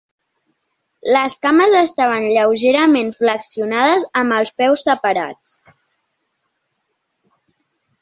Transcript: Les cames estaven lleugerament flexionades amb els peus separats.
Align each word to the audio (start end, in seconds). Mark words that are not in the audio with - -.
Les 1.15 1.35
cames 1.47 1.75
estaven 1.81 2.25
lleugerament 2.37 3.13
flexionades 3.19 4.09
amb 4.25 4.39
els 4.41 4.53
peus 4.65 4.89
separats. 4.91 5.57